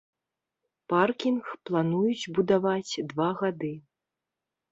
Паркінг 0.93 1.51
плануюць 1.71 2.29
будаваць 2.39 2.93
два 3.11 3.27
гады. 3.43 3.73